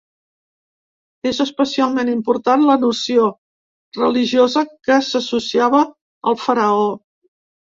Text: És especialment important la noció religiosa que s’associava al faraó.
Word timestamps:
És 1.31 1.41
especialment 1.45 2.09
important 2.13 2.65
la 2.69 2.77
noció 2.85 3.27
religiosa 3.99 4.65
que 4.89 4.99
s’associava 5.11 5.85
al 6.33 6.41
faraó. 6.47 6.91